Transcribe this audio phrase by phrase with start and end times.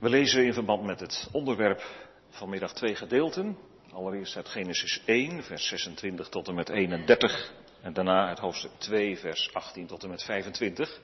[0.00, 1.82] We lezen in verband met het onderwerp
[2.30, 3.58] vanmiddag twee gedeelten.
[3.92, 7.52] Allereerst uit Genesis 1, vers 26 tot en met 31.
[7.82, 11.00] En daarna uit hoofdstuk 2, vers 18 tot en met 25.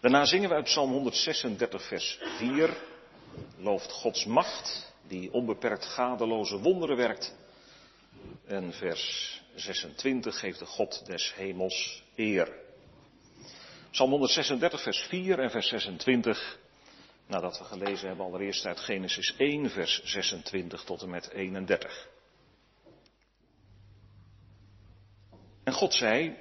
[0.00, 2.76] Daarna zingen we uit Psalm 136, vers 4.
[3.56, 7.34] Looft Gods macht, die onbeperkt gadeloze wonderen werkt.
[8.46, 12.48] En vers 26 geeft de God des hemels eer.
[13.90, 16.58] Psalm 136, vers 4 en vers 26
[17.28, 22.08] nadat we gelezen hebben allereerst uit Genesis 1, vers 26 tot en met 31.
[25.64, 26.36] En God zei,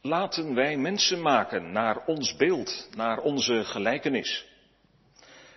[0.00, 4.46] laten wij mensen maken naar ons beeld, naar onze gelijkenis.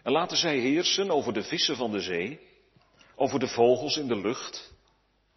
[0.03, 2.39] En laten zij heersen over de vissen van de zee,
[3.15, 4.73] over de vogels in de lucht,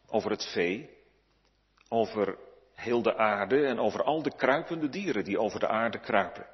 [0.09, 0.91] over het vee,
[1.89, 2.39] over
[2.75, 6.47] heel de aarde en over al de kruipende dieren die over de aarde kruipen.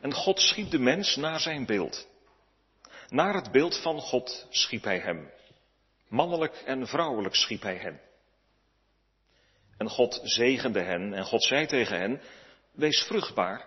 [0.00, 2.08] En God schiep de mens naar zijn beeld.
[3.08, 5.30] Naar het beeld van God schiep hij hem.
[6.08, 8.00] Mannelijk en vrouwelijk schiep hij hen.
[9.76, 12.20] En God zegende hen en God zei tegen hen,
[12.72, 13.66] wees vruchtbaar,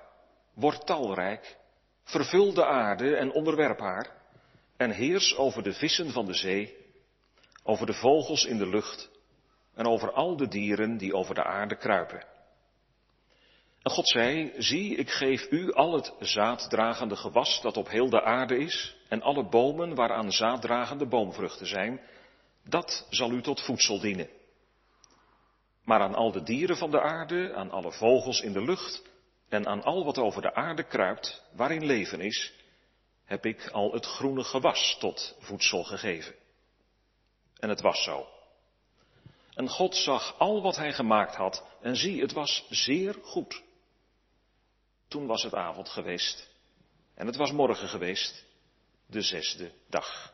[0.53, 1.57] word talrijk,
[2.03, 4.11] vervul de aarde en onderwerp haar,
[4.77, 6.77] en heers over de vissen van de zee,
[7.63, 9.09] over de vogels in de lucht
[9.73, 12.25] en over al de dieren die over de aarde kruipen.
[13.83, 18.23] En God zei, zie, ik geef u al het zaaddragende gewas dat op heel de
[18.23, 22.01] aarde is, en alle bomen waaraan zaaddragende boomvruchten zijn,
[22.63, 24.29] dat zal u tot voedsel dienen.
[25.83, 29.01] Maar aan al de dieren van de aarde, aan alle vogels in de lucht,
[29.49, 32.53] en aan al wat over de aarde kruipt, waarin leven is,
[33.25, 36.35] heb ik al het groene gewas tot voedsel gegeven.
[37.59, 38.27] En het was zo.
[39.55, 43.61] En God zag al wat hij gemaakt had, en zie, het was zeer goed.
[45.13, 46.49] Toen was het avond geweest
[47.15, 48.45] en het was morgen geweest,
[49.05, 50.33] de zesde dag.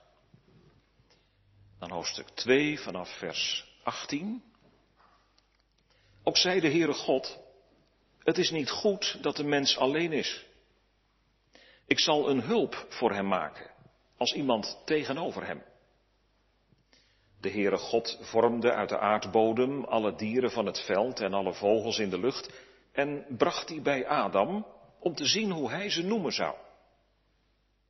[1.80, 4.44] Dan hoofdstuk 2 vanaf vers 18.
[6.23, 7.39] Ook zei de Heere God,
[8.19, 10.45] het is niet goed dat de mens alleen is.
[11.88, 13.72] Ik zal een hulp voor hem maken,
[14.18, 15.63] als iemand tegenover hem.
[17.41, 22.00] De Heere God vormde uit de aardbodem alle dieren van het veld en alle vogels
[22.00, 22.68] in de lucht
[23.00, 24.66] en bracht die bij Adam
[25.00, 26.56] om te zien hoe hij ze noemen zou.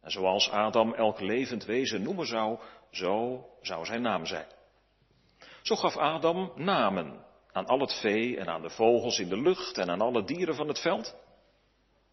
[0.02, 2.60] En zoals Adam elk levend wezen noemen zou,
[2.92, 4.48] zo zou zijn naam zijn.
[5.62, 9.78] Zo gaf Adam namen aan al het vee en aan de vogels in de lucht
[9.78, 11.16] en aan alle dieren van het veld.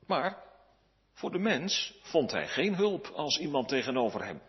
[0.06, 0.42] Maar
[1.12, 4.40] voor de mens vond hij geen hulp als iemand tegenover hem.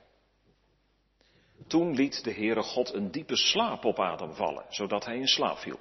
[1.67, 5.57] Toen liet de Heere God een diepe slaap op Adam vallen, zodat hij in slaap
[5.57, 5.79] viel.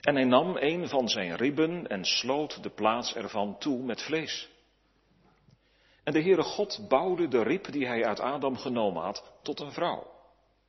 [0.00, 4.48] En hij nam een van zijn ribben en sloot de plaats ervan toe met vlees.
[6.04, 9.72] En de Heere God bouwde de rib die hij uit Adam genomen had tot een
[9.72, 10.06] vrouw.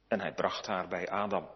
[0.07, 1.47] En hij bracht haar bij Adam.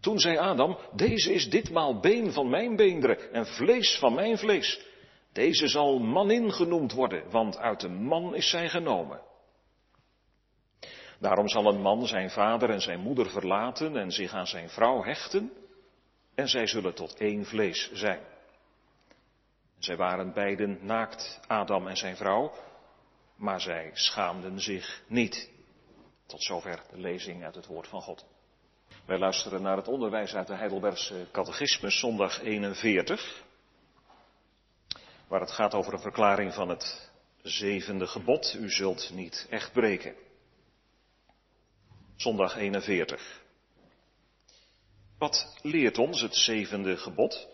[0.00, 4.86] Toen zei Adam, deze is ditmaal been van mijn beenderen en vlees van mijn vlees.
[5.32, 9.20] Deze zal manin genoemd worden, want uit de man is zij genomen.
[11.20, 15.02] Daarom zal een man zijn vader en zijn moeder verlaten en zich aan zijn vrouw
[15.02, 15.52] hechten
[16.38, 18.20] en zij zullen tot één vlees zijn.
[19.78, 22.52] Zij waren beiden naakt, Adam en zijn vrouw,
[23.36, 25.50] maar zij schaamden zich niet.
[26.26, 28.26] Tot zover de lezing uit het woord van God.
[29.04, 33.44] Wij luisteren naar het onderwijs uit de Heidelbergse Catechismus, zondag 41,
[35.28, 37.10] waar het gaat over een verklaring van het
[37.42, 40.14] zevende gebod, u zult niet echt breken.
[42.16, 43.46] Zondag 41.
[45.18, 47.48] Wat leert ons het zevende gebod?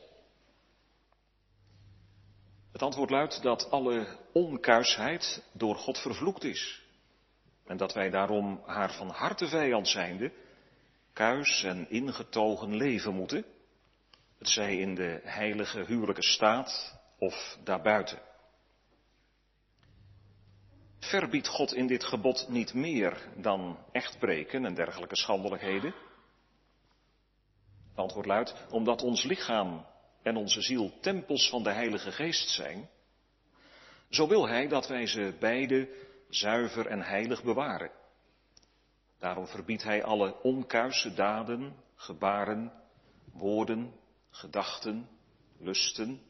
[2.72, 6.82] Het antwoord luidt dat alle onkuisheid door God vervloekt is.
[7.66, 10.32] En dat wij daarom haar van harte vijand zijnde
[11.12, 13.44] kuis en ingetogen leven moeten.
[14.38, 18.18] Het zij in de heilige huwelijke staat of daarbuiten.
[20.98, 25.94] Verbiedt God in dit gebod niet meer dan echtbreken en dergelijke schandelijkheden?
[27.94, 29.86] Het antwoord luidt, omdat ons lichaam
[30.22, 32.88] en onze ziel tempels van de Heilige Geest zijn,
[34.08, 35.88] zo wil Hij dat wij ze beide
[36.28, 37.90] zuiver en heilig bewaren.
[39.18, 42.72] Daarom verbiedt Hij alle onkuise daden, gebaren,
[43.32, 43.94] woorden,
[44.30, 45.08] gedachten,
[45.58, 46.22] lusten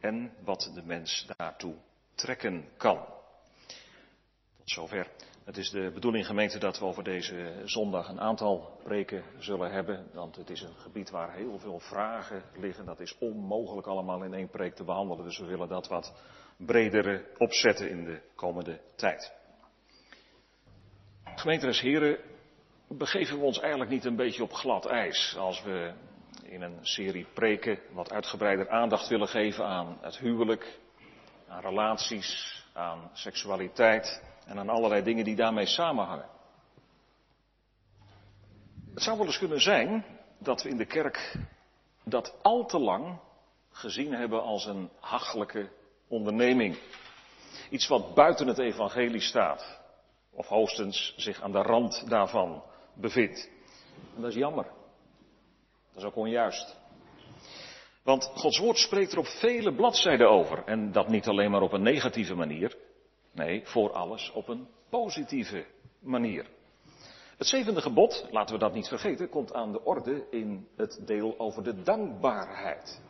[0.00, 1.74] en wat de mens daartoe
[2.14, 3.06] trekken kan.
[4.56, 5.10] Tot zover.
[5.44, 10.06] Het is de bedoeling gemeente dat we over deze zondag een aantal preken zullen hebben.
[10.12, 12.84] Want het is een gebied waar heel veel vragen liggen.
[12.84, 15.24] Dat is onmogelijk allemaal in één preek te behandelen.
[15.24, 16.14] Dus we willen dat wat
[16.56, 19.32] bredere opzetten in de komende tijd.
[21.24, 22.18] Gemeenteres heren,
[22.88, 25.92] begeven we ons eigenlijk niet een beetje op glad ijs als we
[26.42, 30.78] in een serie preken wat uitgebreider aandacht willen geven aan het huwelijk,
[31.48, 36.28] aan relaties, aan seksualiteit en aan allerlei dingen die daarmee samenhangen.
[38.94, 40.04] Het zou wel eens kunnen zijn
[40.38, 41.36] dat we in de kerk
[42.04, 43.18] dat al te lang
[43.70, 45.70] gezien hebben als een hachelijke
[46.08, 46.78] onderneming.
[47.70, 49.80] Iets wat buiten het evangelie staat.
[50.30, 52.62] Of hoogstens zich aan de rand daarvan
[52.94, 53.50] bevindt.
[54.14, 54.64] En dat is jammer.
[55.92, 56.76] Dat is ook onjuist.
[58.02, 60.64] Want Gods woord spreekt er op vele bladzijden over.
[60.64, 62.76] En dat niet alleen maar op een negatieve manier.
[63.34, 65.64] Nee, voor alles op een positieve
[66.00, 66.46] manier.
[67.36, 71.38] Het zevende gebod, laten we dat niet vergeten, komt aan de orde in het deel
[71.38, 73.00] over de dankbaarheid.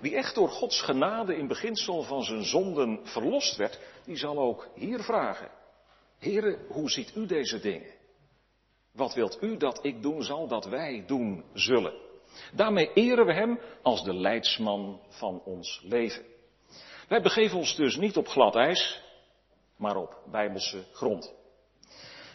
[0.00, 4.68] Wie echt door Gods genade in beginsel van zijn zonden verlost werd, die zal ook
[4.74, 5.50] hier vragen.
[6.18, 7.92] Heren, hoe ziet u deze dingen?
[8.92, 11.94] Wat wilt u dat ik doen zal, dat wij doen zullen?
[12.52, 16.24] Daarmee eren we hem als de leidsman van ons leven.
[17.08, 19.02] Wij begeven ons dus niet op glad ijs,
[19.80, 21.34] maar op bijbelse grond.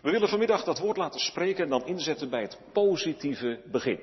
[0.02, 4.02] We willen vanmiddag dat woord laten spreken en dan inzetten bij het positieve begin.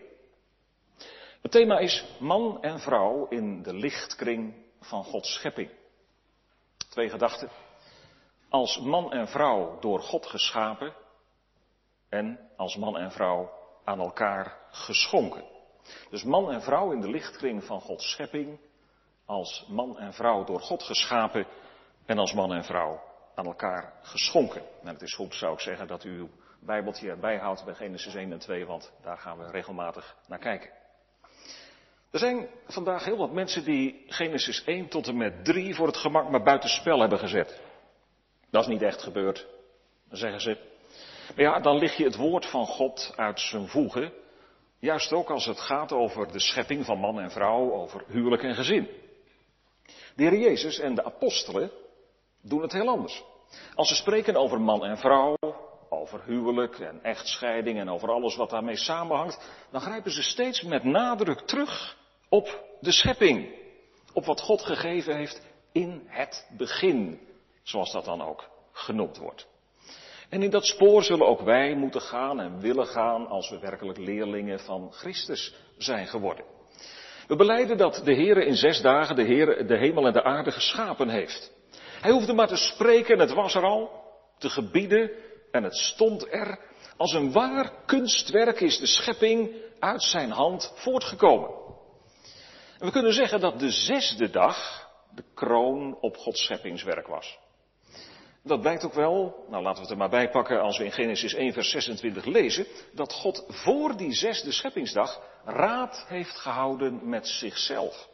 [1.42, 5.70] Het thema is man en vrouw in de lichtkring van Gods schepping.
[6.90, 7.50] Twee gedachten.
[8.48, 10.94] Als man en vrouw door God geschapen
[12.08, 13.50] en als man en vrouw
[13.84, 15.44] aan elkaar geschonken.
[16.10, 18.60] Dus man en vrouw in de lichtkring van Gods schepping,
[19.26, 21.46] als man en vrouw door God geschapen
[22.06, 23.10] en als man en vrouw
[23.42, 24.62] aan elkaar geschonken.
[24.82, 26.28] En het is goed, zou ik zeggen, dat u uw
[26.60, 30.70] Bijbeltje erbij houdt bij Genesis 1 en 2, want daar gaan we regelmatig naar kijken.
[32.10, 35.96] Er zijn vandaag heel wat mensen die Genesis 1 tot en met 3 voor het
[35.96, 37.60] gemak maar buitenspel hebben gezet.
[38.50, 39.46] Dat is niet echt gebeurd,
[40.10, 40.56] zeggen ze.
[41.36, 44.12] Maar ja, dan lig je het woord van God uit zijn voegen.
[44.78, 48.54] Juist ook als het gaat over de schepping van man en vrouw, over huwelijk en
[48.54, 48.88] gezin.
[50.14, 51.70] De Heer Jezus en de apostelen
[52.42, 53.22] doen het heel anders.
[53.74, 55.36] Als ze spreken over man en vrouw,
[55.88, 60.84] over huwelijk en echtscheiding en over alles wat daarmee samenhangt, dan grijpen ze steeds met
[60.84, 61.96] nadruk terug
[62.28, 63.60] op de schepping.
[64.12, 67.20] Op wat God gegeven heeft in het begin,
[67.62, 69.46] zoals dat dan ook genoemd wordt.
[70.28, 73.98] En in dat spoor zullen ook wij moeten gaan en willen gaan als we werkelijk
[73.98, 76.44] leerlingen van Christus zijn geworden.
[77.26, 80.50] We beleiden dat de Heer in zes dagen de, Heer, de hemel en de aarde
[80.50, 81.52] geschapen heeft.
[82.02, 83.90] Hij hoefde maar te spreken en het was er al,
[84.38, 85.10] te gebieden
[85.50, 86.58] en het stond er.
[86.96, 91.50] Als een waar kunstwerk is de schepping uit zijn hand voortgekomen.
[92.78, 97.38] En we kunnen zeggen dat de zesde dag de kroon op Gods scheppingswerk was.
[98.44, 100.92] Dat blijkt ook wel, nou laten we het er maar bij pakken als we in
[100.92, 107.28] Genesis 1 vers 26 lezen, dat God voor die zesde scheppingsdag raad heeft gehouden met
[107.28, 108.08] zichzelf.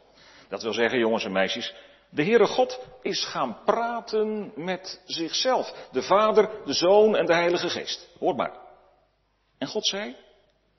[0.49, 1.73] Dat wil zeggen, jongens en meisjes,
[2.09, 5.87] de Heere God is gaan praten met zichzelf.
[5.91, 8.09] De Vader, de Zoon en de Heilige Geest.
[8.19, 8.57] Hoor maar.
[9.57, 10.15] En God zei,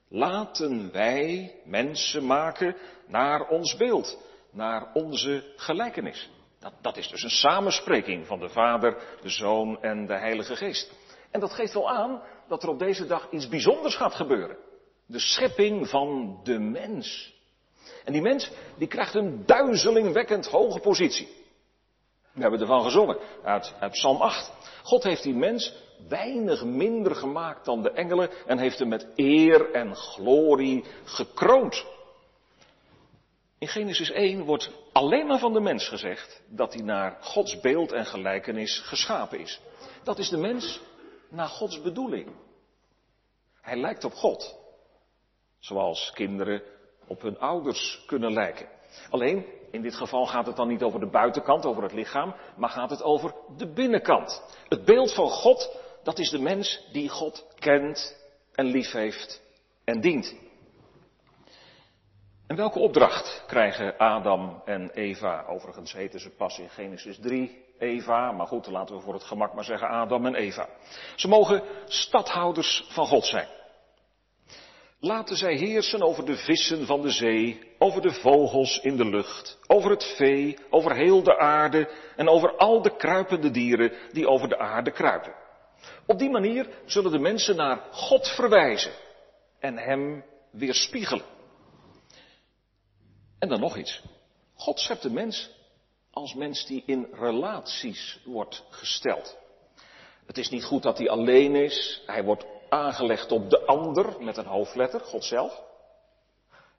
[0.09, 4.19] laten wij mensen maken naar ons beeld,
[4.53, 6.31] naar onze gelijkenis.
[6.59, 10.93] Dat, dat is dus een samenspreking van de Vader, de Zoon en de Heilige Geest.
[11.31, 14.57] En dat geeft wel aan dat er op deze dag iets bijzonders gaat gebeuren.
[15.07, 17.39] De schepping van de mens.
[18.05, 21.29] En die mens, die krijgt een duizelingwekkend hoge positie.
[22.33, 24.53] We hebben ervan gezongen, uit, uit Psalm 8.
[24.83, 25.75] God heeft die mens
[26.09, 31.85] weinig minder gemaakt dan de engelen en heeft hem met eer en glorie gekroond.
[33.59, 37.93] In Genesis 1 wordt alleen maar van de mens gezegd dat hij naar Gods beeld
[37.93, 39.61] en gelijkenis geschapen is.
[40.03, 40.81] Dat is de mens
[41.29, 42.31] naar Gods bedoeling.
[43.61, 44.57] Hij lijkt op God.
[45.59, 46.63] Zoals kinderen
[47.11, 48.69] op hun ouders kunnen lijken.
[49.11, 52.71] Alleen, in dit geval gaat het dan niet over de buitenkant, over het lichaam, maar
[52.71, 54.43] gaat het over de binnenkant.
[54.69, 58.17] Het beeld van God, dat is de mens die God kent
[58.55, 59.43] en lief heeft
[59.85, 60.35] en dient.
[62.47, 65.45] En welke opdracht krijgen Adam en Eva?
[65.47, 69.55] Overigens heten ze pas in Genesis 3 Eva, maar goed, laten we voor het gemak
[69.55, 70.69] maar zeggen Adam en Eva.
[71.17, 73.49] Ze mogen stadhouders van God zijn.
[75.03, 79.59] Laten zij heersen over de vissen van de zee, over de vogels in de lucht,
[79.67, 84.49] over het vee, over heel de aarde en over al de kruipende dieren die over
[84.49, 85.35] de aarde kruipen.
[86.07, 88.93] Op die manier zullen de mensen naar God verwijzen
[89.59, 91.25] en Hem weerspiegelen.
[93.39, 94.03] En dan nog iets.
[94.55, 95.51] God schept de mens
[96.11, 99.39] als mens die in relaties wordt gesteld.
[100.27, 102.03] Het is niet goed dat hij alleen is.
[102.07, 105.63] Hij wordt aangelegd op de ander met een hoofdletter, God zelf.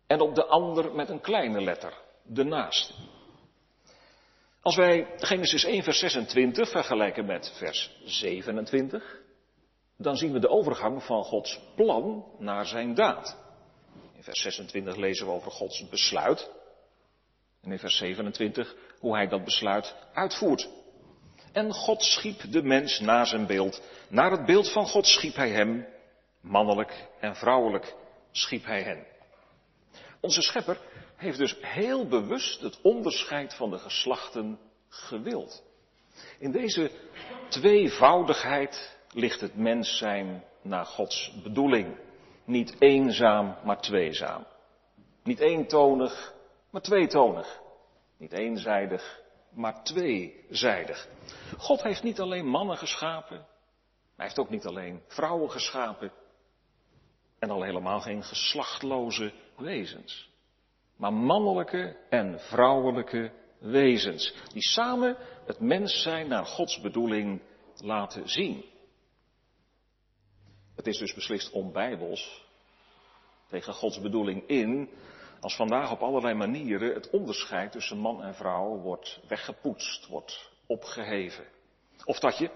[0.08, 1.94] En op de ander met een kleine letter,
[2.24, 2.94] de naaste.
[4.62, 9.20] Als wij Genesis 1, vers 26 vergelijken met vers 27,
[9.98, 13.38] dan zien we de overgang van Gods plan naar zijn daad.
[14.16, 16.52] In vers 26 lezen we over Gods besluit.
[17.62, 20.70] En in vers 27 hoe hij dat besluit uitvoert.
[21.52, 23.82] En God schiep de mens naar zijn beeld.
[24.10, 25.88] Naar het beeld van God schiep hij hem.
[26.42, 27.96] Mannelijk en vrouwelijk
[28.32, 29.06] schiep hij hen.
[30.20, 30.78] Onze schepper
[31.16, 35.64] heeft dus heel bewust het onderscheid van de geslachten gewild.
[36.40, 36.92] In deze
[37.50, 41.98] tweevoudigheid ligt het mens zijn naar Gods bedoeling.
[42.46, 44.46] Niet eenzaam, maar tweezaam.
[45.24, 46.34] Niet eentonig,
[46.70, 47.60] maar tweetonig.
[48.18, 49.21] Niet eenzijdig,
[49.54, 51.08] maar tweezijdig.
[51.58, 53.46] God heeft niet alleen mannen geschapen,
[54.16, 56.12] hij heeft ook niet alleen vrouwen geschapen.
[57.40, 60.30] En al helemaal geen geslachtloze wezens.
[60.96, 64.34] Maar mannelijke en vrouwelijke wezens.
[64.54, 67.42] Die samen het mens zijn naar Gods bedoeling
[67.76, 68.66] laten zien.
[70.76, 72.46] Het is dus beslist onbijbels
[73.50, 74.90] tegen Gods bedoeling in
[75.42, 81.46] als vandaag op allerlei manieren het onderscheid tussen man en vrouw wordt weggepoetst, wordt opgeheven.
[82.06, 82.50] Of dat je,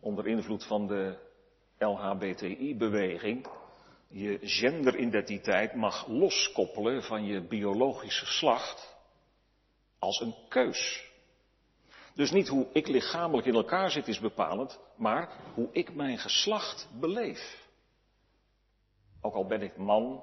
[0.00, 1.18] onder invloed van de
[1.78, 3.46] LHBTI-beweging,
[4.08, 8.96] je genderidentiteit mag loskoppelen van je biologische geslacht
[9.98, 11.10] als een keus.
[12.14, 16.88] Dus niet hoe ik lichamelijk in elkaar zit is bepalend, maar hoe ik mijn geslacht
[17.00, 17.68] beleef.
[19.20, 20.22] Ook al ben ik man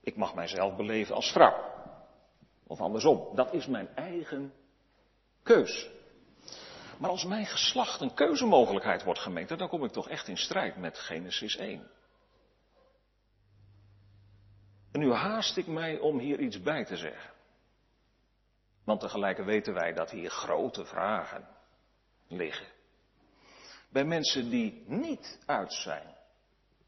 [0.00, 1.68] ik mag mijzelf beleven als vrouw.
[2.66, 4.52] Of andersom, dat is mijn eigen
[5.42, 5.90] keus.
[6.98, 10.76] Maar als mijn geslacht een keuzemogelijkheid wordt gemeten, dan kom ik toch echt in strijd
[10.76, 11.90] met Genesis 1.
[14.92, 17.32] En nu haast ik mij om hier iets bij te zeggen.
[18.84, 21.48] Want tegelijk weten wij dat hier grote vragen
[22.28, 22.66] liggen.
[23.88, 26.16] Bij mensen die niet uit zijn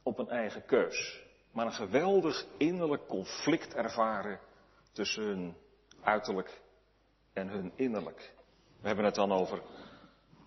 [0.02, 1.21] op een eigen keus
[1.52, 4.40] maar een geweldig innerlijk conflict ervaren
[4.92, 5.56] tussen hun
[6.02, 6.60] uiterlijk
[7.32, 8.34] en hun innerlijk.
[8.80, 9.62] We hebben het dan over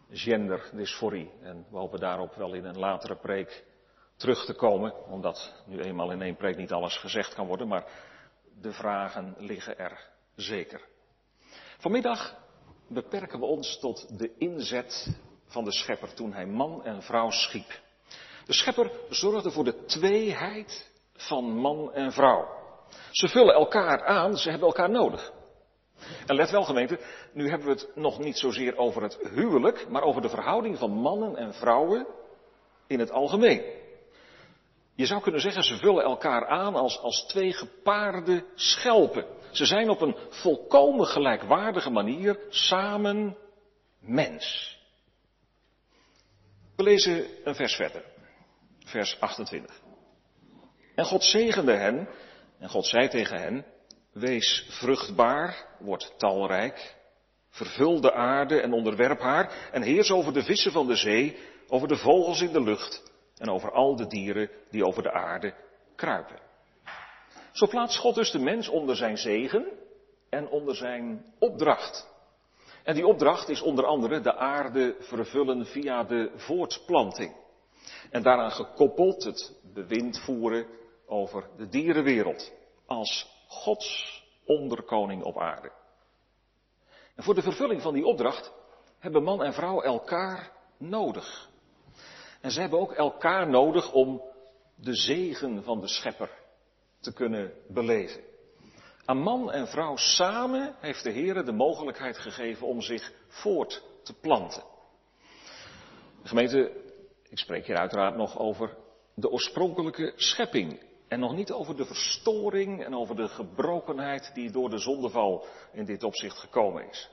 [0.09, 3.63] genderdysforie en we hopen daarop wel in een latere preek
[4.15, 7.85] terug te komen, omdat nu eenmaal in één preek niet alles gezegd kan worden, maar
[8.61, 10.81] de vragen liggen er zeker.
[11.77, 12.35] Vanmiddag
[12.87, 17.81] beperken we ons tot de inzet van de schepper toen hij man en vrouw schiep.
[18.45, 22.47] De schepper zorgde voor de tweeheid van man en vrouw.
[23.11, 25.31] Ze vullen elkaar aan, ze hebben elkaar nodig.
[26.25, 26.99] En let wel gemeente,
[27.33, 30.91] nu hebben we het nog niet zozeer over het huwelijk, maar over de verhouding van
[30.91, 32.07] mannen en vrouwen
[32.87, 33.63] in het algemeen.
[34.95, 39.25] Je zou kunnen zeggen, ze vullen elkaar aan als, als twee gepaarde schelpen.
[39.51, 43.37] Ze zijn op een volkomen gelijkwaardige manier samen
[43.99, 44.77] mens.
[46.75, 48.03] We lezen een vers verder,
[48.85, 49.84] vers 28.
[50.95, 52.09] En God zegende hen,
[52.59, 53.65] en God zei tegen hen,
[54.13, 56.95] wees vruchtbaar, word talrijk,
[57.49, 61.37] vervul de aarde en onderwerp haar, en heers over de vissen van de zee,
[61.67, 63.03] over de vogels in de lucht,
[63.37, 65.53] en over al de dieren die over de aarde
[65.95, 66.39] kruipen.
[67.51, 69.65] Zo plaatst God dus de mens onder zijn zegen
[70.29, 72.13] en onder zijn opdracht.
[72.83, 77.35] En die opdracht is onder andere de aarde vervullen via de voortplanting.
[78.11, 80.67] En daaraan gekoppeld het bewind voeren
[81.07, 82.51] over de dierenwereld
[82.85, 85.71] als Gods onderkoning op aarde.
[87.15, 88.53] En voor de vervulling van die opdracht
[88.99, 91.49] hebben man en vrouw elkaar nodig.
[92.41, 94.21] En ze hebben ook elkaar nodig om
[94.75, 96.29] de zegen van de schepper
[96.99, 98.21] te kunnen beleven.
[99.05, 104.13] Aan man en vrouw samen heeft de Heer de mogelijkheid gegeven om zich voort te
[104.13, 104.63] planten.
[106.21, 106.71] De gemeente,
[107.29, 108.77] ik spreek hier uiteraard nog over
[109.13, 110.79] de oorspronkelijke schepping.
[111.07, 115.85] En nog niet over de verstoring en over de gebrokenheid die door de zondeval in
[115.85, 117.09] dit opzicht gekomen is.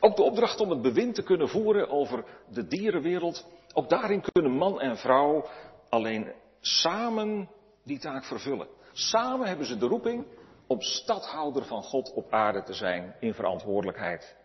[0.00, 4.52] Ook de opdracht om het bewind te kunnen voeren over de dierenwereld, ook daarin kunnen
[4.52, 5.46] man en vrouw
[5.88, 7.50] alleen samen
[7.84, 8.68] die taak vervullen.
[8.92, 10.26] Samen hebben ze de roeping
[10.66, 14.36] om stadhouder van God op aarde te zijn in verantwoordelijkheid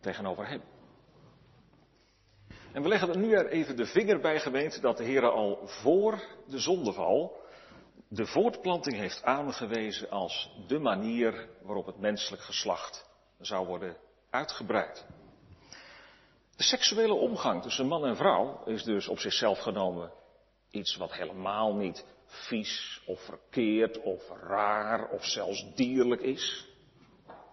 [0.00, 0.62] tegenover Hem.
[2.72, 5.60] En we leggen er nu er even de vinger bij gemeente dat de Heer al
[5.64, 7.36] voor de zondeval
[8.08, 13.96] de voortplanting heeft aangewezen als de manier waarop het menselijk geslacht zou worden
[14.30, 15.06] uitgebreid.
[16.56, 20.12] De seksuele omgang tussen man en vrouw is dus op zichzelf genomen
[20.70, 26.66] iets wat helemaal niet vies of verkeerd of raar of zelfs dierlijk is.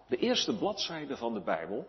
[0.08, 1.86] De eerste bladzijden van de Bijbel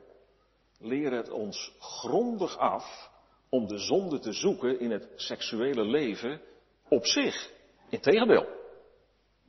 [0.79, 3.09] leren het ons grondig af
[3.49, 6.41] om de zonde te zoeken in het seksuele leven
[6.89, 7.55] op zich.
[7.89, 8.45] Integendeel,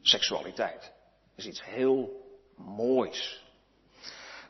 [0.01, 0.93] seksualiteit
[1.35, 2.27] is iets heel
[2.57, 3.45] moois.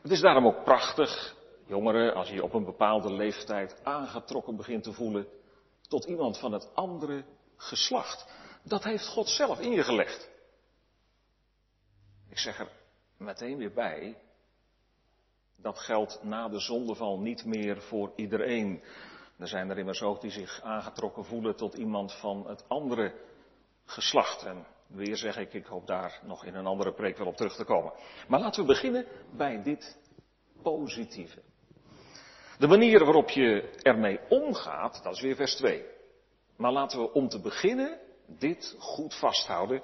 [0.01, 4.83] Het is daarom ook prachtig, jongeren, als je je op een bepaalde leeftijd aangetrokken begint
[4.83, 5.27] te voelen
[5.87, 7.23] tot iemand van het andere
[7.55, 8.27] geslacht.
[8.63, 10.29] Dat heeft God zelf in je gelegd.
[12.29, 12.69] Ik zeg er
[13.17, 14.17] meteen weer bij,
[15.55, 18.83] dat geldt na de zondeval niet meer voor iedereen.
[19.37, 23.13] Er zijn er immers ook die zich aangetrokken voelen tot iemand van het andere
[23.89, 24.43] geslacht.
[24.45, 27.55] En weer zeg ik, ik hoop daar nog in een andere preek wel op terug
[27.55, 27.93] te komen.
[28.27, 29.97] Maar laten we beginnen bij dit
[30.61, 31.41] positieve.
[32.57, 35.85] De manier waarop je ermee omgaat, dat is weer vers 2.
[36.57, 39.81] Maar laten we om te beginnen dit goed vasthouden.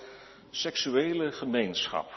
[0.50, 2.12] Seksuele gemeenschap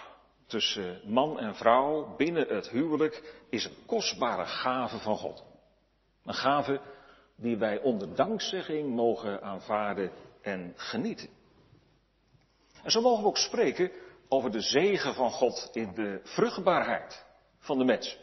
[0.47, 5.45] tussen man en vrouw binnen het huwelijk is een kostbare gave van God.
[6.25, 6.81] Een gave
[7.37, 10.11] die wij onder dankzegging mogen aanvaarden
[10.43, 11.38] en genieten.
[12.83, 13.93] En zo mogen we ook spreken
[14.29, 17.27] over de zegen van God in de vruchtbaarheid
[17.59, 18.19] van de mens.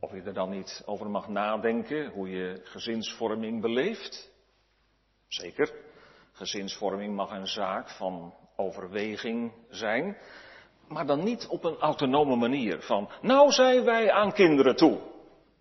[0.00, 4.30] Of je er dan niet over mag nadenken hoe je gezinsvorming beleeft.
[5.28, 5.72] Zeker,
[6.32, 10.16] gezinsvorming mag een zaak van overweging zijn.
[10.88, 15.00] Maar dan niet op een autonome manier van, nou zijn wij aan kinderen toe.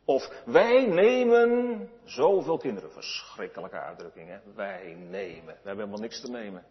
[0.06, 2.92] Of wij nemen zoveel kinderen.
[2.92, 4.42] Verschrikkelijke uitdrukkingen.
[4.56, 5.46] Wij nemen.
[5.46, 6.65] We hebben helemaal niks te nemen.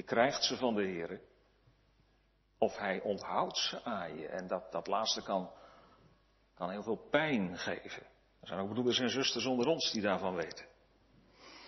[0.00, 1.20] Je krijgt ze van de Heer.
[2.58, 4.26] Of hij onthoudt ze aan je.
[4.26, 5.50] En dat, dat laatste kan,
[6.54, 8.02] kan heel veel pijn geven.
[8.40, 10.66] Er zijn ook broeders en zusters onder ons die daarvan weten.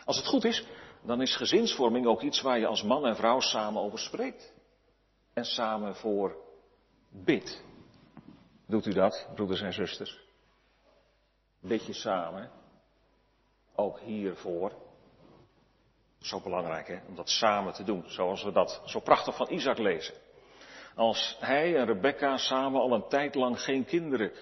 [0.05, 0.66] Als het goed is,
[1.03, 4.53] dan is gezinsvorming ook iets waar je als man en vrouw samen over spreekt.
[5.33, 6.37] En samen voor
[7.11, 7.64] bidt.
[8.66, 10.21] Doet u dat, broeders en zusters?
[11.61, 12.51] Bid je samen,
[13.75, 14.73] ook hiervoor.
[16.22, 19.78] Zo belangrijk hè, om dat samen te doen, zoals we dat zo prachtig van Isaac
[19.78, 20.14] lezen.
[20.94, 24.32] Als hij en Rebecca samen al een tijd lang geen kinderen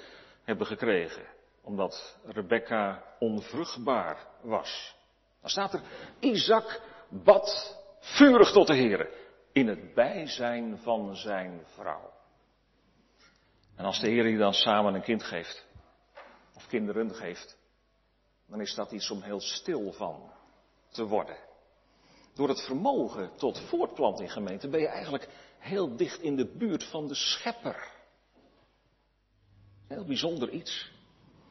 [0.44, 1.26] hebben gekregen,
[1.62, 4.96] omdat Rebecca onvruchtbaar was.
[5.40, 5.82] Dan staat er,
[6.18, 9.08] Isaac bad vurig tot de Heer
[9.52, 12.12] in het bijzijn van zijn vrouw.
[13.76, 15.66] En als de Heer je dan samen een kind geeft,
[16.54, 17.58] of kinderen geeft,
[18.46, 20.32] dan is dat iets om heel stil van
[20.90, 21.36] te worden.
[22.40, 27.08] Door het vermogen tot voortplanting gemeente ben je eigenlijk heel dicht in de buurt van
[27.08, 27.92] de schepper.
[29.88, 30.90] Heel bijzonder iets.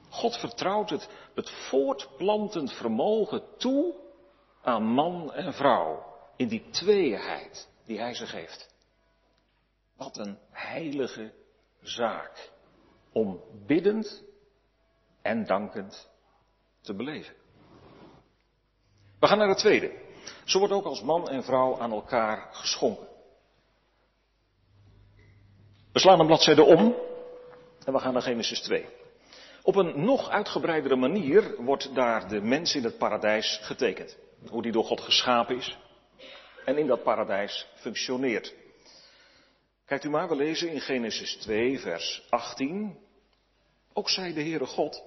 [0.10, 3.96] God vertrouwt het, het voortplantend vermogen toe
[4.62, 6.06] aan man en vrouw.
[6.36, 8.74] In die tweeheid die hij ze geeft.
[9.98, 11.34] Wat een heilige
[11.82, 12.52] zaak.
[13.12, 14.24] Om biddend
[15.22, 16.10] en dankend
[16.82, 17.36] te beleven.
[19.20, 20.08] We gaan naar het tweede.
[20.44, 23.08] Zo wordt ook als man en vrouw aan elkaar geschonken.
[25.92, 26.96] We slaan een bladzijde om
[27.86, 28.86] en we gaan naar Genesis 2.
[29.64, 34.18] Op een nog uitgebreidere manier wordt daar de mens in het paradijs getekend.
[34.50, 35.78] Hoe die door God geschapen is
[36.66, 38.54] en in dat paradijs functioneert.
[39.86, 42.98] Kijkt u maar, we lezen in Genesis 2, vers 18.
[43.94, 45.04] Ook zei de Heere God,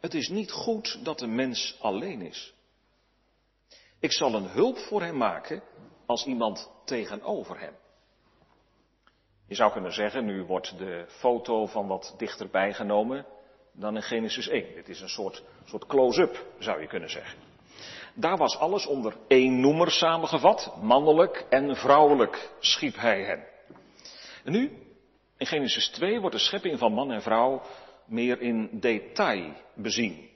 [0.00, 2.54] het is niet goed dat de mens alleen is.
[4.00, 5.62] Ik zal een hulp voor hem maken
[6.06, 7.74] als iemand tegenover hem.
[9.46, 13.26] Je zou kunnen zeggen, nu wordt de foto van wat dichterbij genomen
[13.72, 14.74] dan in Genesis 1.
[14.74, 17.38] Dit is een soort, soort close-up, zou je kunnen zeggen.
[18.14, 20.76] Daar was alles onder één noemer samengevat.
[20.80, 23.46] Mannelijk en vrouwelijk schiep hij hen.
[24.44, 24.72] En nu,
[25.36, 27.62] in Genesis 2, wordt de schepping van man en vrouw
[28.04, 30.28] meer in detail bezien.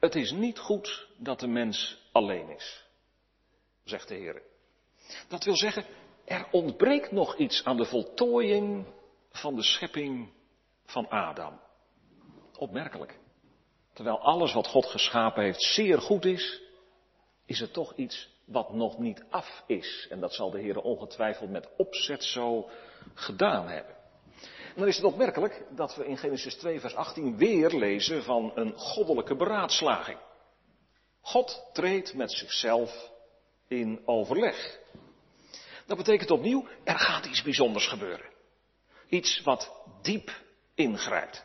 [0.00, 2.86] Het is niet goed dat de mens alleen is,
[3.84, 4.42] zegt de Heer.
[5.28, 5.84] Dat wil zeggen,
[6.24, 8.86] er ontbreekt nog iets aan de voltooiing
[9.30, 10.32] van de schepping
[10.84, 11.60] van Adam.
[12.58, 13.18] Opmerkelijk.
[13.92, 16.62] Terwijl alles wat God geschapen heeft zeer goed is,
[17.46, 20.06] is er toch iets wat nog niet af is.
[20.10, 22.68] En dat zal de Heer ongetwijfeld met opzet zo
[23.14, 23.94] gedaan hebben.
[24.74, 28.52] En dan is het opmerkelijk dat we in Genesis 2, vers 18 weer lezen van
[28.54, 30.18] een goddelijke beraadslaging.
[31.20, 33.10] God treedt met zichzelf
[33.68, 34.78] in overleg.
[35.86, 38.26] Dat betekent opnieuw, er gaat iets bijzonders gebeuren.
[39.08, 40.30] Iets wat diep
[40.74, 41.44] ingrijpt.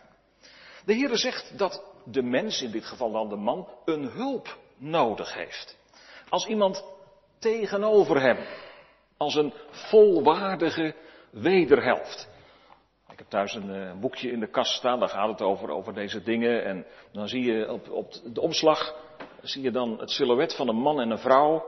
[0.85, 5.33] De Heere zegt dat de mens, in dit geval dan de man, een hulp nodig
[5.33, 5.77] heeft.
[6.29, 6.83] Als iemand
[7.39, 8.37] tegenover hem,
[9.17, 10.95] als een volwaardige
[11.29, 12.27] wederhelft.
[13.11, 15.93] Ik heb thuis een, een, boekje in de kast staan, daar gaat het over, over
[15.93, 16.65] deze dingen.
[16.65, 18.95] En dan zie je op, op de omslag,
[19.47, 21.63] zie je dan het silhouet van een man en een vrouw,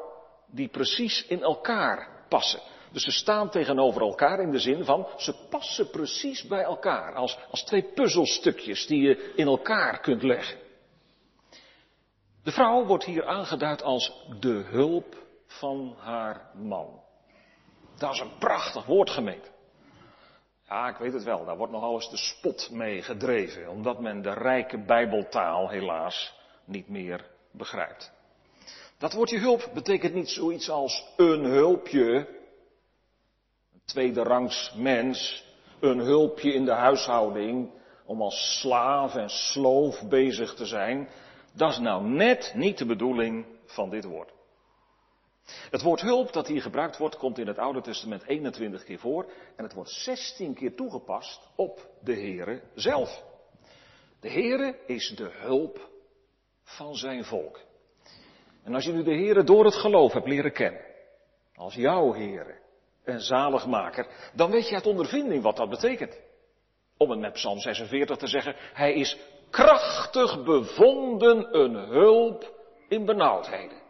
[0.48, 2.62] die precies in elkaar passen.
[2.92, 7.16] Dus ze staan tegenover elkaar in de zin van, ze passen precies bij elkaar.
[7.16, 10.58] Als, als twee puzzelstukjes die je in elkaar kunt leggen.
[12.44, 17.02] De vrouw wordt hier aangeduid als de hulp van haar man.
[17.98, 19.22] Dat is een prachtig woord.
[20.68, 24.22] Ja, ik weet het wel, daar wordt nogal eens de spot mee gedreven, omdat men
[24.22, 26.36] de rijke bijbeltaal helaas
[26.66, 28.12] niet meer begrijpt.
[28.98, 32.28] Dat woordje hulp betekent niet zoiets als een hulpje,
[33.74, 35.46] een tweede rangs mens,
[35.80, 37.72] een hulpje in de huishouding,
[38.06, 41.10] om als slaaf en sloof bezig te zijn.
[41.54, 44.32] Dat is nou net niet de bedoeling van dit woord.
[45.70, 49.32] Het woord hulp dat hier gebruikt wordt, komt in het Oude Testament 21 keer voor
[49.56, 53.24] en het wordt 16 keer toegepast op de Heere zelf.
[54.20, 55.90] De Heere is de hulp
[56.68, 57.60] van zijn volk.
[58.64, 60.82] En als je nu de Heere door het geloof hebt leren kennen,
[61.56, 62.56] als jouw Heere
[63.04, 66.20] en zaligmaker, dan weet je uit ondervinding wat dat betekent.
[66.98, 69.18] Om het met Psalm 46 te zeggen, hij is
[69.50, 72.54] krachtig bevonden een hulp
[72.88, 73.82] in benauwdheden.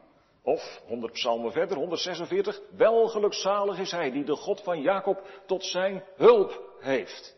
[0.43, 6.03] Of, 100 psalmen verder, 146, welgelukzalig is hij die de God van Jacob tot zijn
[6.15, 7.35] hulp heeft.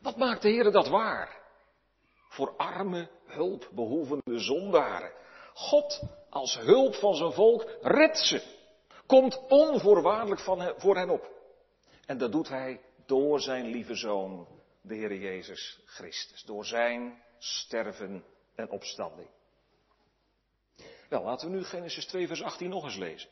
[0.00, 1.36] Wat maakt de Heer dat waar?
[2.28, 5.12] Voor arme, hulpbehoevende zondaren.
[5.54, 8.42] God als hulp van zijn volk redt ze.
[9.06, 10.40] Komt onvoorwaardelijk
[10.76, 11.30] voor hen op.
[12.06, 14.46] En dat doet hij door zijn lieve zoon,
[14.80, 16.42] de Heer Jezus Christus.
[16.42, 19.28] Door zijn sterven en opstanding.
[21.08, 23.30] Wel, laten we nu Genesis 2, vers 18 nog eens lezen.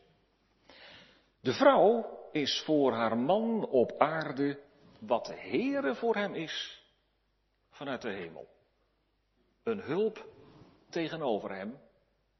[1.40, 4.61] De vrouw is voor haar man op aarde
[5.00, 6.85] wat de Heere voor hem is
[7.70, 8.53] vanuit de hemel.
[9.64, 10.27] Een hulp
[10.90, 11.79] tegenover hem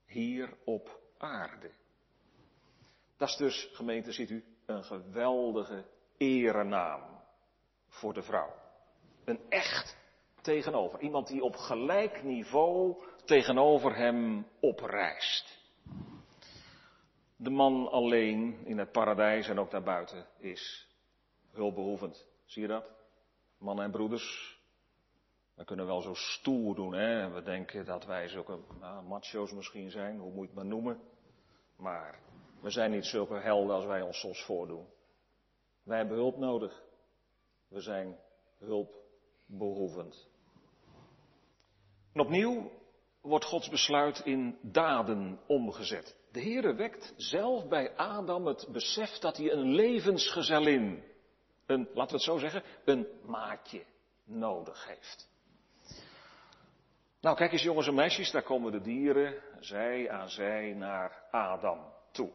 [0.07, 1.71] hier op aarde.
[3.17, 5.85] Dat is dus, gemeente, ziet u, een geweldige
[6.17, 7.03] erenaam
[7.89, 8.55] voor de vrouw.
[9.25, 9.97] Een echt
[10.43, 11.01] tegenover.
[11.01, 15.59] Iemand die op gelijk niveau tegenover hem oprijst.
[17.37, 20.89] De man alleen in het paradijs en ook daarbuiten is
[21.51, 22.27] hulpbehoevend.
[22.45, 22.91] Zie je dat?
[23.59, 24.54] Mannen en broeders.
[25.55, 27.31] We kunnen wel zo stoer doen, hè.
[27.31, 31.01] We denken dat wij zulke nou, macho's misschien zijn, hoe moet je het maar noemen.
[31.77, 32.19] Maar
[32.61, 34.87] we zijn niet zulke helden als wij ons soms voordoen.
[35.83, 36.83] Wij hebben hulp nodig.
[37.69, 38.19] We zijn
[38.59, 40.29] hulpbehoevend.
[42.13, 42.71] En opnieuw
[43.21, 46.17] wordt Gods besluit in daden omgezet.
[46.33, 51.05] De Heere wekt zelf bij Adam het besef dat hij een levensgezellin,
[51.67, 53.85] een, laten we het zo zeggen, een maatje
[54.25, 55.33] nodig heeft.
[57.25, 61.93] Nou, kijk eens jongens en meisjes, daar komen de dieren, zij aan zij, naar Adam
[62.13, 62.31] toe.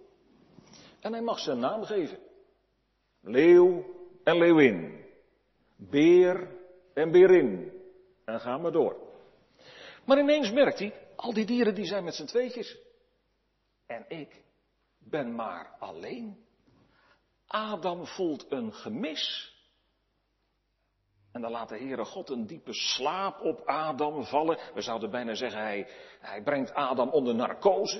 [0.99, 2.19] En hij mag ze een naam geven.
[3.21, 3.85] Leeuw
[4.23, 5.05] en leeuwin.
[5.75, 6.57] Beer
[6.93, 7.71] en berin.
[8.25, 8.97] En gaan we door.
[10.05, 12.77] Maar ineens merkt hij, al die dieren die zijn met z'n tweetjes.
[13.87, 14.43] En ik
[14.97, 16.45] ben maar alleen.
[17.47, 19.53] Adam voelt een gemis.
[21.31, 24.57] En dan laat de Heere God een diepe slaap op Adam vallen.
[24.73, 25.87] We zouden bijna zeggen, hij,
[26.19, 27.97] hij brengt Adam onder narcose.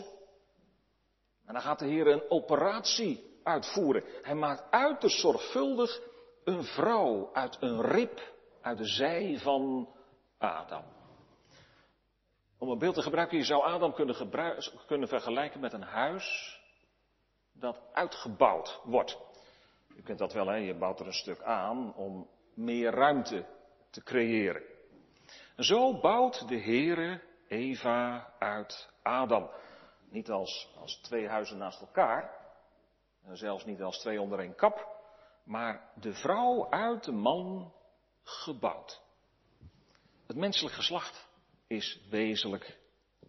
[1.45, 4.03] En dan gaat de Heer een operatie uitvoeren.
[4.21, 6.01] Hij maakt uiterst zorgvuldig
[6.43, 8.21] een vrouw uit een rib,
[8.61, 9.89] uit de zij van
[10.37, 10.83] Adam.
[12.57, 14.15] Om een beeld te gebruiken, je zou Adam kunnen,
[14.87, 16.59] kunnen vergelijken met een huis
[17.53, 19.17] dat uitgebouwd wordt.
[19.95, 20.55] Je kent dat wel, hè?
[20.55, 22.27] je bouwt er een stuk aan om
[22.59, 23.45] meer ruimte
[23.89, 24.63] te creëren.
[25.55, 29.49] En zo bouwt de Heere Eva uit Adam.
[30.09, 32.37] Niet als, als twee huizen naast elkaar,
[33.23, 34.87] en zelfs niet als twee onder één kap,
[35.43, 37.73] maar de vrouw uit de man
[38.23, 39.01] gebouwd.
[40.27, 41.29] Het menselijk geslacht
[41.67, 42.79] is wezenlijk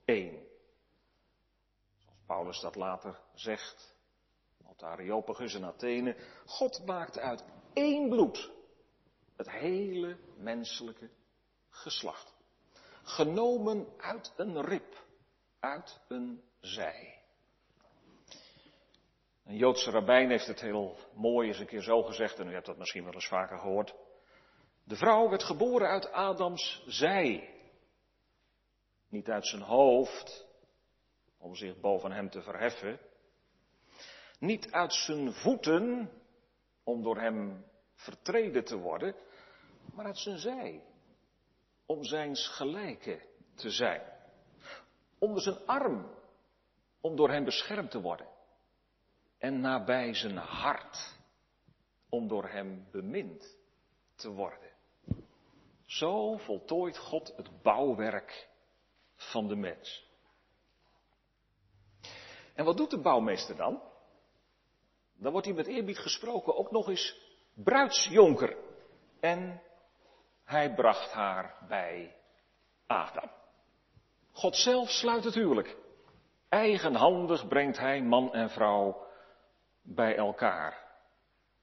[0.05, 0.47] één.
[1.99, 3.95] Zoals Paulus dat later zegt,
[5.11, 6.17] op in Athene,
[6.47, 8.59] God maakte uit één bloed
[9.41, 11.11] het hele menselijke
[11.69, 12.35] geslacht.
[13.03, 15.05] Genomen uit een rib,
[15.61, 17.23] uit een zij.
[19.45, 22.67] Een Joodse rabbijn heeft het heel mooi eens een keer zo gezegd, en u hebt
[22.67, 23.95] dat misschien wel eens vaker gehoord.
[24.85, 27.55] De vrouw werd geboren uit Adams zij.
[29.09, 30.47] Niet uit zijn hoofd,
[31.39, 33.01] om zich boven hem te verheffen.
[34.39, 36.11] Niet uit zijn voeten,
[36.85, 39.15] om door hem vertreden te worden,
[40.01, 40.85] maar uit zijn zij,
[41.87, 43.23] om zijns gelijke
[43.55, 44.03] te zijn.
[45.19, 46.15] Onder zijn arm,
[47.01, 48.27] om door hem beschermd te worden.
[49.39, 51.19] En nabij zijn hart,
[52.09, 53.57] om door hem bemind
[54.15, 54.71] te worden.
[55.85, 58.49] Zo voltooit God het bouwwerk
[59.17, 60.09] van de mens.
[62.55, 63.83] En wat doet de bouwmeester dan?
[65.17, 67.17] Dan wordt hij met eerbied gesproken ook nog eens
[67.55, 68.57] bruidsjonker.
[69.21, 69.69] En
[70.51, 72.17] hij bracht haar bij
[72.87, 73.31] Adam.
[74.33, 75.77] God zelf sluit het huwelijk.
[76.49, 79.07] Eigenhandig brengt hij man en vrouw
[79.83, 80.89] bij elkaar.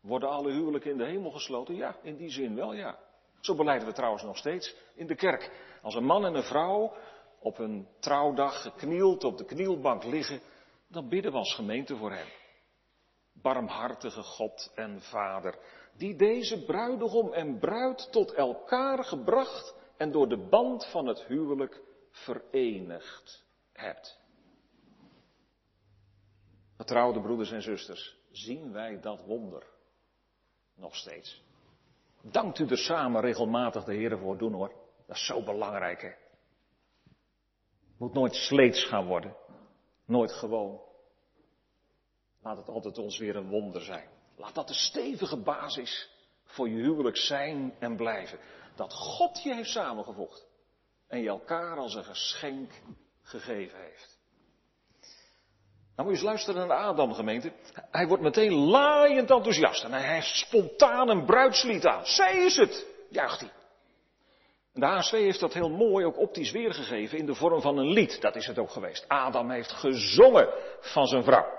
[0.02, 1.76] Worden alle huwelijken in de hemel gesloten?
[1.76, 3.00] Ja, in die zin wel, ja.
[3.40, 5.52] Zo beleiden we trouwens nog steeds in de kerk.
[5.82, 6.94] Als een man en een vrouw
[7.40, 10.42] op een trouwdag geknield op de knielbank liggen,
[10.88, 12.28] dan bidden we als gemeente voor hen.
[13.34, 15.58] Barmhartige God en Vader,
[15.98, 21.82] die deze bruidegom en bruid tot elkaar gebracht en door de band van het huwelijk
[22.12, 24.20] verenigd hebt.
[26.78, 29.64] Getrouwde broeders en zusters, zien wij dat wonder
[30.76, 31.44] nog steeds.
[32.22, 34.72] Dankt u er samen regelmatig de Heer voor doen hoor.
[35.08, 36.12] Dat is zo belangrijk hè.
[37.98, 39.36] Moet nooit sleets gaan worden.
[40.06, 40.82] Nooit gewoon.
[42.42, 44.10] Laat het altijd ons weer een wonder zijn.
[44.38, 46.10] Laat dat de stevige basis
[46.44, 48.40] voor je huwelijk zijn en blijven.
[48.76, 50.46] Dat God je heeft samengevoegd.
[51.08, 52.72] En je elkaar als een geschenk
[53.22, 54.18] gegeven heeft.
[55.96, 57.52] Nou moet je eens luisteren naar Adam gemeente.
[57.92, 59.84] Hij wordt meteen laaiend enthousiast.
[59.84, 62.06] En hij heeft spontaan een bruidslied aan.
[62.06, 63.52] Zij is het, juicht hij.
[64.74, 68.22] De HSV heeft dat heel mooi ook optisch weergegeven in de vorm van een lied.
[68.22, 69.06] Dat is het ook geweest.
[69.08, 71.57] Adam heeft gezongen van zijn vrouw.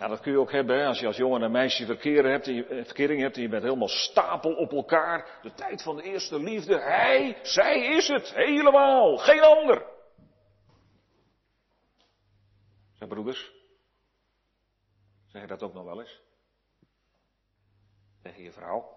[0.00, 2.66] Nou, dat kun je ook hebben als je als jongen en meisje verkering hebt, je,
[2.66, 5.38] eh, hebt en je bent helemaal stapel op elkaar.
[5.42, 6.78] De tijd van de eerste liefde.
[6.78, 8.34] Hij, zij is het.
[8.34, 9.16] Helemaal.
[9.16, 9.86] Geen ander.
[12.92, 13.52] Zeg broeders,
[15.26, 16.22] zeg je dat ook nog wel eens?
[18.22, 18.96] Tegen je vrouw?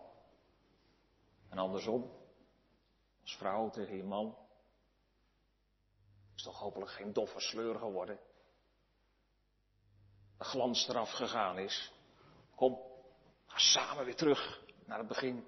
[1.50, 2.12] En andersom?
[3.22, 4.38] Als vrouw tegen je man?
[6.36, 8.20] Is toch hopelijk geen doffe sleur geworden?
[10.44, 11.92] Glans eraf gegaan is.
[12.56, 12.80] Kom,
[13.46, 15.48] ga samen weer terug naar het begin.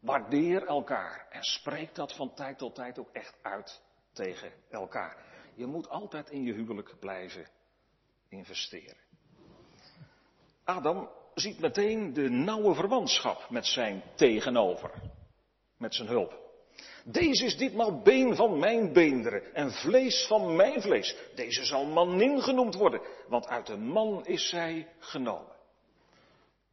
[0.00, 5.16] Waardeer elkaar en spreek dat van tijd tot tijd ook echt uit tegen elkaar.
[5.54, 7.48] Je moet altijd in je huwelijk blijven
[8.28, 8.96] investeren.
[10.64, 14.90] Adam ziet meteen de nauwe verwantschap met zijn tegenover,
[15.76, 16.39] met zijn hulp.
[17.04, 21.16] Deze is ditmaal been van mijn beenderen en vlees van mijn vlees.
[21.34, 25.58] Deze zal manin genoemd worden, want uit de man is zij genomen.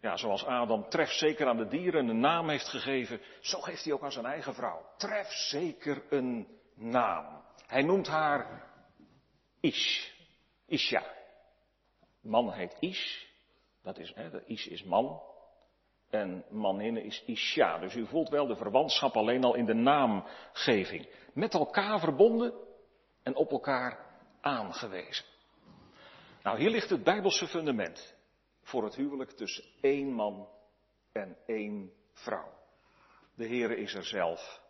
[0.02, 3.94] Ja, zoals Adam tref zeker aan de dieren een naam heeft gegeven, zo geeft hij
[3.94, 4.86] ook aan zijn eigen vrouw.
[4.98, 7.42] Tref zeker een naam.
[7.68, 8.64] Hij noemt haar
[9.60, 10.10] Ish,
[10.66, 11.04] Isha.
[12.22, 13.26] Man heet Ish.
[13.84, 15.22] Dat is, hè, Ish is man.
[16.10, 17.80] En maninne is Isha.
[17.80, 21.10] Dus u voelt wel de verwantschap alleen al in de naamgeving.
[21.34, 22.54] Met elkaar verbonden
[23.24, 24.06] en op elkaar
[24.42, 25.26] aangewezen.
[26.44, 28.16] Nou, hier ligt het Bijbelse fundament
[28.62, 30.48] voor het huwelijk tussen één man
[31.12, 32.54] en één vrouw.
[33.36, 34.62] De Heere is er zelf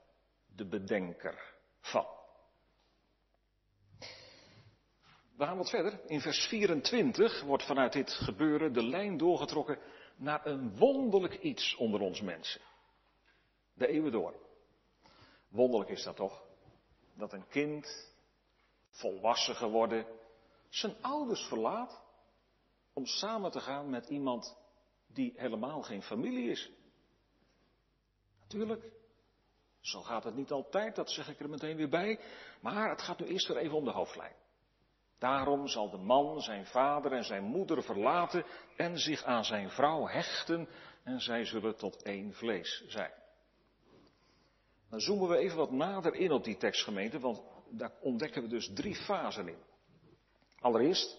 [0.56, 2.08] de bedenker van.
[5.38, 6.00] We gaan wat verder.
[6.08, 9.80] In vers 24 wordt vanuit dit gebeuren de lijn doorgetrokken
[10.17, 12.62] naar een wonderlijk iets onder ons mensen.
[13.73, 14.36] De eeuwen door.
[15.47, 16.43] Wonderlijk is dat toch?
[17.13, 18.13] Dat een kind,
[18.89, 20.06] volwassen geworden,
[20.69, 22.01] zijn ouders verlaat
[22.93, 24.58] om samen te gaan met iemand
[25.08, 26.71] die helemaal geen familie is.
[28.39, 28.91] Natuurlijk,
[29.80, 32.19] zo gaat het niet altijd, dat zeg ik er meteen weer bij.
[32.62, 34.36] Maar het gaat nu eerst weer even om de hoofdlijn.
[35.19, 40.08] Daarom zal de man zijn vader en zijn moeder verlaten en zich aan zijn vrouw
[40.08, 40.69] hechten
[41.03, 43.12] en zij zullen tot één vlees zijn.
[44.89, 48.71] Dan zoomen we even wat nader in op die tekstgemeente, want daar ontdekken we dus
[48.73, 49.63] drie fasen in.
[50.60, 51.17] Allereerst,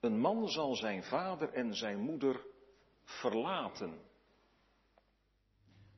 [0.00, 2.46] een man zal zijn vader en zijn moeder
[3.04, 4.00] verlaten.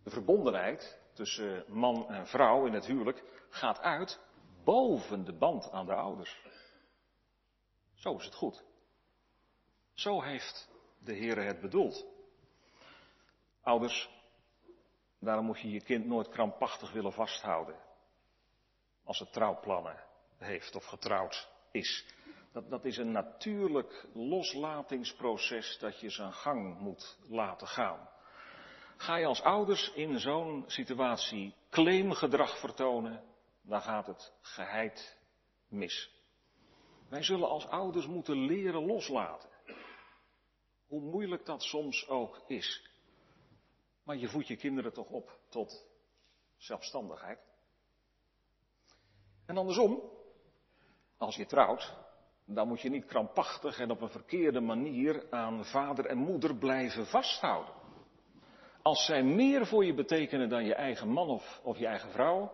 [0.04, 4.20] De verbondenheid tussen man en vrouw in het huwelijk gaat uit
[4.64, 6.45] boven de band aan de ouders.
[8.06, 8.64] Zo is het goed.
[9.94, 12.06] Zo heeft de Heer het bedoeld.
[13.62, 14.10] Ouders,
[15.18, 17.76] Daarom moet je je kind nooit krampachtig willen vasthouden.
[19.04, 20.04] Als het trouwplannen
[20.38, 22.06] heeft of getrouwd is.
[22.52, 28.08] Dat, dat is een natuurlijk loslatingsproces dat je zijn gang moet laten gaan.
[28.96, 33.24] Ga je als ouders in zo'n situatie claimgedrag vertonen,
[33.62, 35.18] dan gaat het geheid
[35.68, 36.15] mis.
[37.08, 39.48] Wij zullen als ouders moeten leren loslaten.
[40.86, 42.90] Hoe moeilijk dat soms ook is.
[44.02, 45.86] Maar je voedt je kinderen toch op tot
[46.56, 47.38] zelfstandigheid.
[49.46, 50.02] En andersom,
[51.16, 51.94] als je trouwt,
[52.44, 57.06] dan moet je niet krampachtig en op een verkeerde manier aan vader en moeder blijven
[57.06, 57.74] vasthouden.
[58.82, 62.52] Als zij meer voor je betekenen dan je eigen man of, of je eigen vrouw,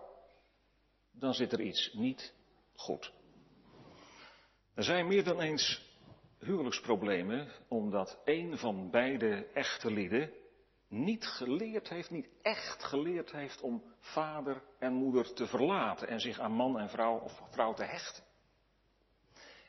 [1.10, 2.34] dan zit er iets niet
[2.74, 3.12] goed.
[4.74, 5.90] Er zijn meer dan eens
[6.38, 10.32] huwelijksproblemen omdat een van beide echte lieden
[10.88, 16.38] niet geleerd heeft, niet echt geleerd heeft om vader en moeder te verlaten en zich
[16.38, 18.24] aan man en vrouw of vrouw te hechten.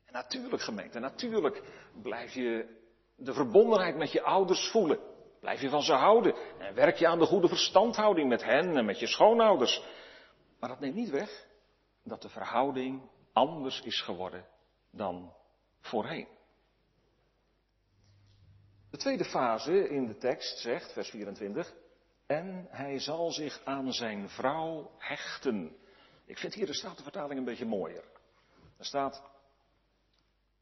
[0.05, 1.63] En natuurlijk gemeente, natuurlijk
[2.01, 2.81] blijf je
[3.15, 4.99] de verbondenheid met je ouders voelen.
[5.39, 8.85] Blijf je van ze houden en werk je aan de goede verstandhouding met hen en
[8.85, 9.83] met je schoonouders.
[10.59, 11.47] Maar dat neemt niet weg
[12.03, 14.51] dat de verhouding anders is geworden
[14.93, 15.33] dan
[15.79, 16.27] voorheen.
[18.89, 21.73] De tweede fase in de tekst zegt, vers 24,
[22.25, 25.75] en hij zal zich aan zijn vrouw hechten.
[26.25, 28.03] Ik vind hier de Statenvertaling een beetje mooier.
[28.77, 29.23] Er staat,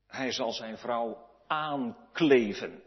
[0.08, 2.84] hij zal zijn vrouw aankleven.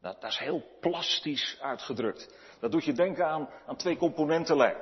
[0.00, 2.34] Dat, is heel plastisch uitgedrukt.
[2.60, 4.76] Dat doet je denken aan, aan twee componentenlijn.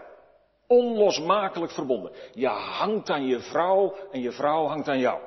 [0.74, 2.12] Onlosmakelijk verbonden.
[2.32, 5.20] Je hangt aan je vrouw en je vrouw hangt aan jou.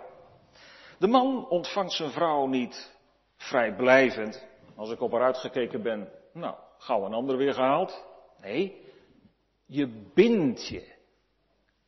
[1.00, 2.96] De man ontvangt zijn vrouw niet
[3.36, 4.46] vrijblijvend.
[4.76, 8.06] Als ik op haar uitgekeken ben, nou, gauw een ander weer gehaald.
[8.42, 8.82] Nee,
[9.66, 10.96] je bindt je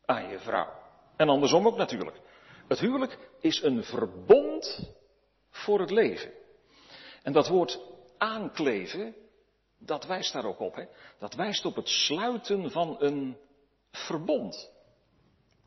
[0.05, 0.71] aan je vrouw.
[1.15, 2.21] En andersom ook natuurlijk.
[2.67, 4.93] Het huwelijk is een verbond
[5.49, 6.31] voor het leven.
[7.23, 7.79] En dat woord
[8.17, 9.15] aankleven,
[9.77, 10.75] dat wijst daar ook op.
[10.75, 10.85] Hè?
[11.19, 13.37] Dat wijst op het sluiten van een
[13.91, 14.71] verbond.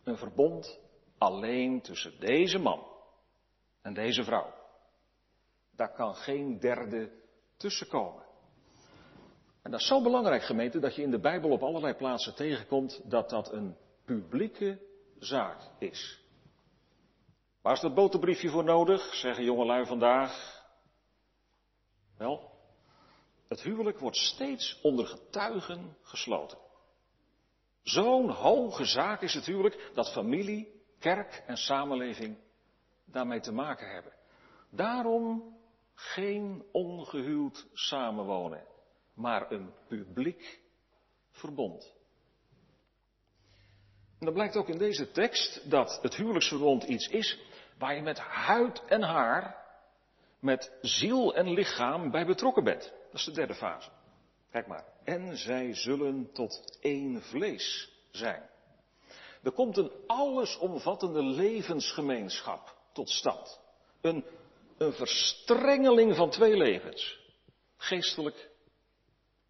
[0.04, 0.80] Een verbond
[1.18, 2.86] alleen tussen deze man
[3.82, 4.54] en deze vrouw.
[5.76, 7.12] Daar kan geen derde
[7.56, 8.22] tussenkomen.
[9.62, 13.10] En dat is zo belangrijk, gemeente, dat je in de Bijbel op allerlei plaatsen tegenkomt
[13.10, 14.80] dat dat een publieke
[15.18, 16.20] zaak is.
[17.60, 20.62] Waar is dat boterbriefje voor nodig, zeggen jongelui vandaag?
[22.16, 22.50] Wel,
[23.48, 26.58] het huwelijk wordt steeds onder getuigen gesloten.
[27.82, 32.38] Zo'n hoge zaak is het huwelijk dat familie, kerk en samenleving
[33.04, 34.12] daarmee te maken hebben.
[34.70, 35.56] Daarom
[35.94, 38.66] geen ongehuwd samenwonen,
[39.14, 40.60] maar een publiek
[41.30, 41.94] verbond.
[44.18, 47.38] En dan blijkt ook in deze tekst dat het huwelijksverbond iets is
[47.78, 49.64] waar je met huid en haar,
[50.38, 52.92] met ziel en lichaam bij betrokken bent.
[53.10, 53.90] Dat is de derde fase.
[54.52, 54.84] Kijk maar.
[55.04, 58.50] En zij zullen tot één vlees zijn.
[59.42, 63.60] Er komt een allesomvattende levensgemeenschap tot stand.
[64.00, 64.24] Een,
[64.78, 67.20] een verstrengeling van twee levens.
[67.76, 68.50] Geestelijk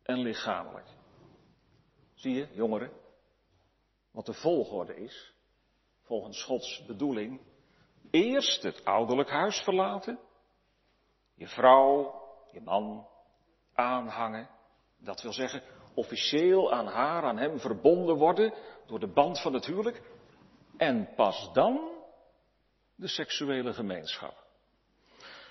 [0.03, 0.88] en lichamelijk.
[2.15, 2.93] Zie je, jongeren,
[4.11, 5.35] wat de volgorde is,
[6.03, 7.41] volgens Gods bedoeling.
[8.11, 10.19] Eerst het ouderlijk huis verlaten,
[11.35, 12.21] je vrouw,
[12.53, 13.09] je man
[13.75, 14.61] aanhangen.
[15.05, 15.62] Dat wil zeggen,
[15.95, 18.55] officieel aan haar, aan hem verbonden worden
[18.87, 20.03] door de band van het huwelijk.
[20.77, 21.91] En pas dan
[22.95, 24.41] de seksuele gemeenschap.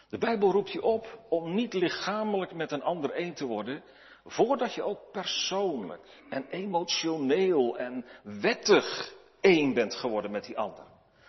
[0.09, 3.83] De Bijbel roept je op om niet lichamelijk met een ander één te worden,
[4.25, 10.85] voordat je ook persoonlijk en emotioneel en wettig één bent geworden met die ander.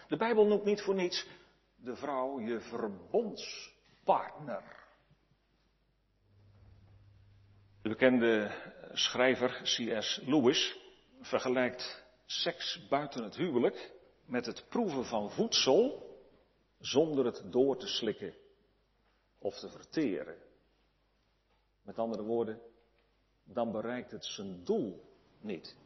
[0.08, 1.26] De Bijbel noemt niet voor niets
[1.76, 4.81] de vrouw je verbondspartner.
[7.83, 8.50] De bekende
[8.92, 10.20] schrijver C.S.
[10.24, 10.78] Lewis
[11.20, 13.92] vergelijkt seks buiten het huwelijk
[14.24, 16.10] met het proeven van voedsel
[16.78, 18.35] zonder het door te slikken
[19.38, 20.37] of te verteren.
[21.83, 22.60] Met andere woorden,
[23.44, 25.04] dan bereikt het zijn doel
[25.40, 25.76] niet.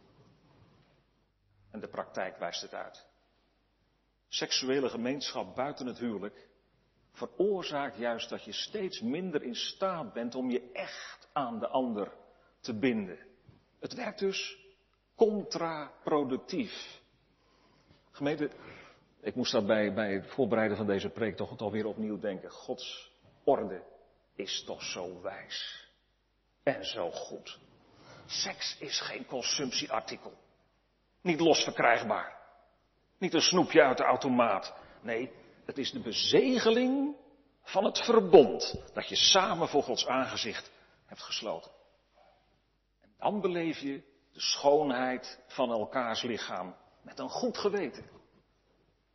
[1.71, 3.07] En de praktijk wijst het uit.
[4.29, 6.49] Seksuele gemeenschap buiten het huwelijk
[7.13, 12.13] veroorzaakt juist dat je steeds minder in staat bent om je echt aan de ander
[12.61, 13.19] te binden.
[13.81, 14.59] Het werkt dus
[15.17, 17.01] contraproductief.
[18.11, 18.51] Gemeente,
[19.21, 22.51] ik moest daarbij bij het voorbereiden van deze preek toch alweer opnieuw denken.
[22.51, 23.13] Gods
[23.45, 23.83] orde
[24.35, 25.89] is toch zo wijs
[26.63, 27.59] en zo goed.
[28.27, 30.33] Seks is geen consumptieartikel.
[31.21, 32.37] Niet los verkrijgbaar.
[33.19, 34.75] Niet een snoepje uit de automaat.
[35.03, 35.33] Nee,
[35.65, 37.17] het is de bezegeling
[37.63, 40.75] van het verbond dat je samen voor Gods aangezicht
[41.07, 41.71] hebt gesloten.
[43.01, 44.03] En dan beleef je
[44.33, 48.11] de schoonheid van elkaars lichaam met een goed geweten.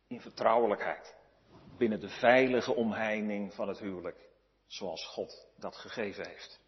[0.06, 1.14] In vertrouwelijkheid.
[1.76, 4.30] Binnen de veilige omheining van het huwelijk.
[4.66, 6.60] Zoals God dat gegeven heeft.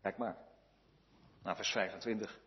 [0.00, 0.36] Kijk maar.
[1.42, 2.40] Naar vers 25.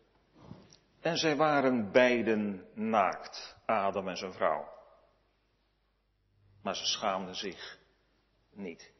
[1.00, 4.68] En zij waren beiden naakt, Adam en zijn vrouw.
[6.62, 7.78] Maar ze schaamden zich
[8.50, 8.92] niet.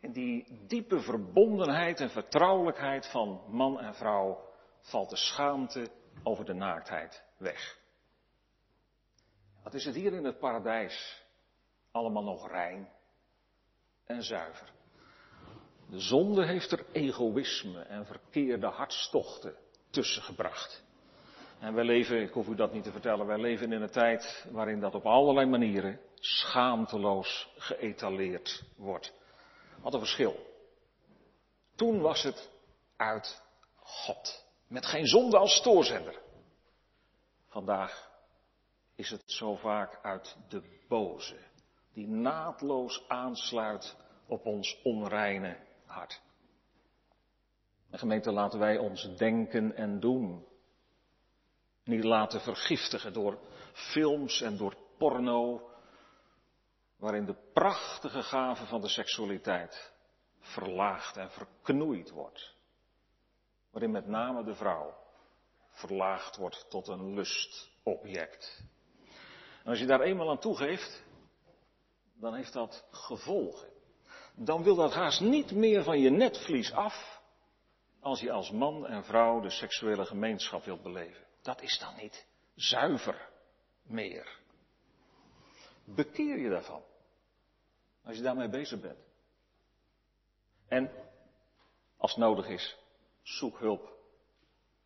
[0.00, 4.38] In die diepe verbondenheid en vertrouwelijkheid van man en vrouw
[4.80, 5.88] valt de schaamte
[6.22, 7.78] over de naaktheid weg.
[9.62, 11.24] Wat is het hier in het paradijs
[11.90, 12.88] allemaal nog rein
[14.04, 14.72] en zuiver?
[15.90, 19.54] De zonde heeft er egoïsme en verkeerde hartstochten
[19.90, 20.84] tussen gebracht.
[21.58, 24.46] En wij leven, ik hoef u dat niet te vertellen, wij leven in een tijd
[24.50, 29.12] waarin dat op allerlei manieren schaamteloos geëtaleerd wordt.
[29.82, 30.46] Wat een verschil.
[31.74, 32.50] Toen was het
[32.96, 33.42] uit
[33.74, 34.46] God.
[34.66, 36.22] Met geen zonde als stoorzender.
[37.48, 38.10] Vandaag
[38.94, 41.38] is het zo vaak uit de boze.
[41.92, 46.20] Die naadloos aansluit op ons onreine hart.
[47.90, 50.46] En gemeente, laten wij ons denken en doen.
[51.84, 53.38] Niet laten vergiftigen door
[53.72, 55.70] films en door porno,
[56.98, 59.92] waarin de prachtige gave van de seksualiteit
[60.40, 62.54] verlaagd en verknoeid wordt.
[63.70, 64.96] Waarin met name de vrouw
[65.70, 68.64] verlaagd wordt tot een lustobject.
[69.62, 71.04] En als je daar eenmaal aan toegeeft,
[72.14, 73.68] dan heeft dat gevolgen.
[74.34, 77.20] Dan wil dat haast niet meer van je netvlies af,
[78.00, 81.26] als je als man en vrouw de seksuele gemeenschap wilt beleven.
[81.42, 83.28] Dat is dan niet zuiver
[83.82, 84.38] meer.
[85.94, 86.82] Bekeer je daarvan.
[88.04, 88.98] Als je daarmee bezig bent.
[90.68, 90.90] En,
[91.96, 92.78] als nodig is,
[93.22, 93.96] zoek hulp.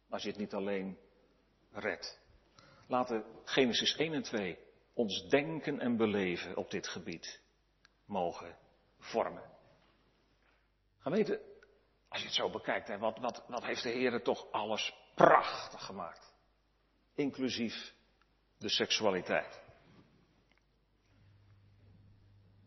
[0.09, 0.99] Als je het niet alleen
[1.73, 2.21] redt.
[2.87, 4.59] Laten Genesis 1 en 2
[4.95, 7.41] ons denken en beleven op dit gebied
[8.05, 8.57] mogen
[8.99, 9.51] vormen.
[10.99, 11.43] Gemeente,
[12.09, 15.85] als je het zo bekijkt, hè, wat, wat, wat heeft de Heer toch alles prachtig
[15.85, 16.35] gemaakt.
[17.15, 17.95] Inclusief
[18.59, 19.62] de seksualiteit.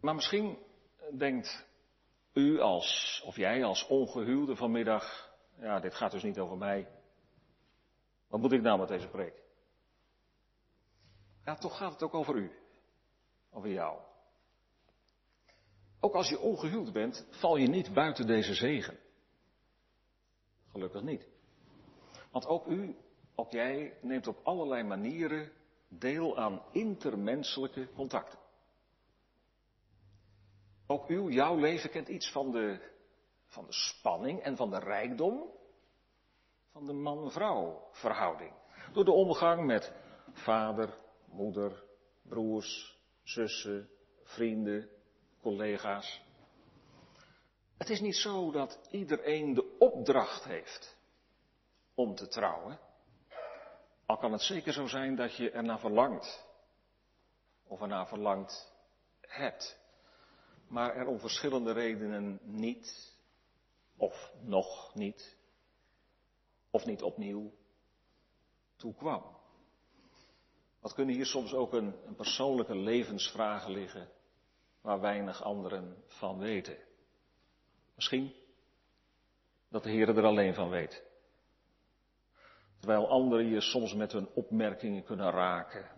[0.06, 0.58] Maar misschien
[1.18, 1.66] denkt
[2.34, 6.88] u als, of jij als ongehuwde vanmiddag, ja, dit gaat dus niet over mij.
[8.28, 9.44] Wat moet ik nou met deze preek?
[11.46, 12.52] Ja, toch gaat het ook over u.
[13.52, 14.00] Over jou.
[16.00, 19.00] Ook als je ongehuwd bent, val je niet buiten deze zegen.
[20.72, 21.28] Gelukkig niet.
[22.32, 22.98] Want ook u,
[23.36, 25.52] ook jij, neemt op allerlei manieren
[25.88, 28.44] deel aan intermenselijke contacten.
[30.88, 32.92] Ook uw, jouw leven kent iets van de,
[33.46, 35.54] van de spanning en van de rijkdom
[36.72, 38.54] van de man-vrouw verhouding.
[38.94, 39.94] Door de omgang met
[40.32, 41.84] vader, moeder,
[42.22, 43.90] broers, zussen,
[44.24, 44.90] vrienden,
[45.42, 46.22] collega's.
[47.78, 50.98] Het is niet zo dat iedereen de opdracht heeft
[51.94, 52.80] om te trouwen.
[54.06, 56.46] Al kan het zeker zo zijn dat je ernaar verlangt.
[57.68, 58.74] Of ernaar verlangt
[59.22, 59.80] hebt
[60.76, 63.16] maar er om verschillende redenen niet,
[63.98, 65.38] of nog niet,
[66.70, 67.52] of niet opnieuw
[68.76, 69.24] toekwam.
[70.80, 74.10] Wat kunnen hier soms ook een, een persoonlijke levensvragen liggen
[74.82, 76.78] waar weinig anderen van weten.
[77.96, 78.34] Misschien
[79.70, 81.04] dat de Heer er alleen van weet.
[82.78, 85.90] Terwijl anderen je soms met hun opmerkingen kunnen raken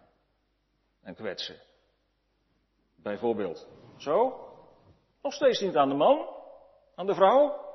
[1.01, 1.59] en kwetsen.
[2.95, 3.67] Bijvoorbeeld,
[3.97, 4.46] zo,
[5.21, 6.35] nog steeds niet aan de man,
[6.95, 7.65] aan de vrouw.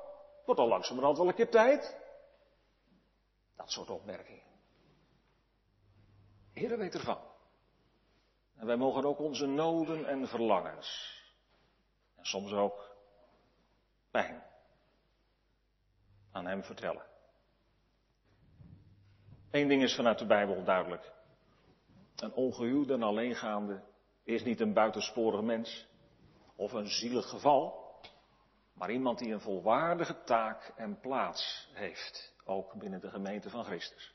[0.44, 2.00] Wordt al langzamerhand wel een keer tijd.
[3.56, 4.42] Dat soort opmerkingen.
[6.52, 7.20] Heer weet ervan.
[8.56, 11.20] En wij mogen ook onze noden en verlangens.
[12.16, 12.96] En soms ook
[14.10, 14.42] pijn.
[16.32, 17.06] Aan hem vertellen.
[19.50, 21.12] Eén ding is vanuit de Bijbel duidelijk.
[22.16, 23.82] Een ongehuwde en alleengaande
[24.24, 25.86] is niet een buitensporig mens
[26.56, 27.94] of een zielig geval,
[28.74, 34.14] maar iemand die een volwaardige taak en plaats heeft, ook binnen de gemeente van Christus.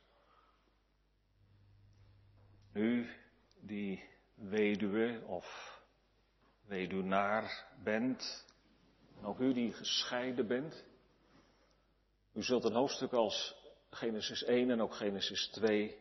[2.73, 3.09] U
[3.61, 5.79] die weduwe of
[6.65, 8.45] weduwnaar bent,
[9.17, 10.85] en ook u die gescheiden bent,
[12.37, 13.55] U zult een hoofdstuk als
[13.89, 15.97] Genesis 1 en ook Genesis 2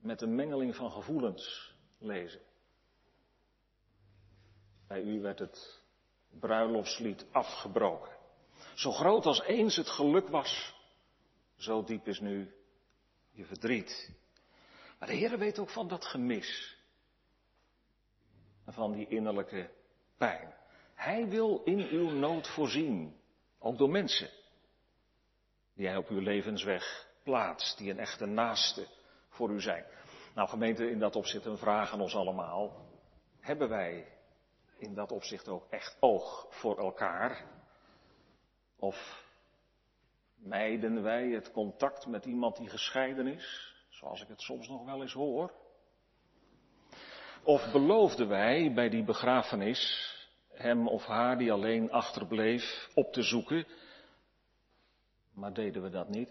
[0.00, 2.40] met een mengeling van gevoelens lezen.
[4.86, 5.82] Bij u werd het
[6.40, 8.16] bruiloftslied afgebroken.
[8.74, 10.74] Zo groot als eens het geluk was,
[11.56, 12.54] zo diep is nu
[13.30, 14.14] je verdriet.
[14.98, 16.76] Maar de Heer weet ook van dat gemis.
[18.64, 19.70] En van die innerlijke
[20.16, 20.54] pijn.
[20.94, 23.20] Hij wil in uw nood voorzien.
[23.58, 24.30] Ook door mensen.
[25.74, 27.78] Die hij op uw levensweg plaatst.
[27.78, 28.86] Die een echte naaste
[29.28, 29.84] voor u zijn.
[30.34, 32.86] Nou gemeente, in dat opzicht een vraag aan ons allemaal.
[33.40, 34.15] Hebben wij
[34.78, 37.44] in dat opzicht ook echt oog voor elkaar?
[38.78, 39.24] Of
[40.36, 45.02] mijden wij het contact met iemand die gescheiden is, zoals ik het soms nog wel
[45.02, 45.52] eens hoor?
[47.42, 50.14] Of beloofden wij bij die begrafenis
[50.48, 53.66] hem of haar die alleen achterbleef op te zoeken,
[55.32, 56.30] maar deden we dat niet?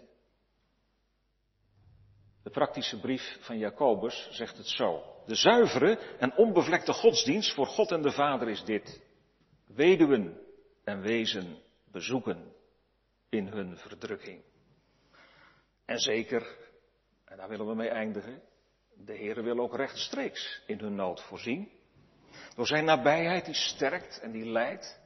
[2.46, 5.02] De praktische brief van Jacobus zegt het zo.
[5.24, 9.02] De zuivere en onbevlekte godsdienst voor God en de Vader is dit.
[9.66, 10.40] Weduwen
[10.84, 11.58] en wezen
[11.92, 12.52] bezoeken
[13.28, 14.42] in hun verdrukking.
[15.84, 16.56] En zeker,
[17.24, 18.42] en daar willen we mee eindigen,
[18.94, 21.70] de Heer wil ook rechtstreeks in hun nood voorzien.
[22.54, 25.00] Door zijn nabijheid die sterkt en die leidt,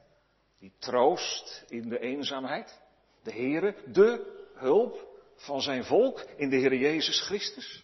[0.59, 2.81] die troost in de eenzaamheid.
[3.23, 5.10] De Heere, de hulp
[5.41, 7.83] van zijn volk in de Heer Jezus Christus.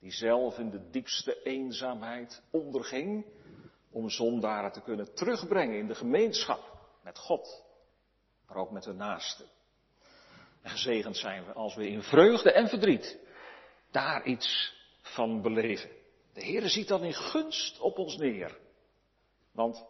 [0.00, 3.26] Die zelf in de diepste eenzaamheid onderging
[3.90, 7.64] om zondaren te kunnen terugbrengen in de gemeenschap met God,
[8.46, 9.46] maar ook met de naasten.
[10.62, 13.18] En gezegend zijn we als we in vreugde en verdriet
[13.90, 15.90] daar iets van beleven.
[16.32, 18.58] De Heer ziet dan in gunst op ons neer.
[19.52, 19.86] Want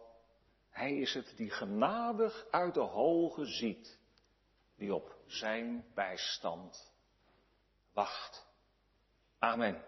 [0.69, 3.96] Hij is het die genadig uit de hoge ziet,
[4.77, 6.91] die op zijn bijstand
[7.93, 8.47] wacht.
[9.39, 9.83] Amen.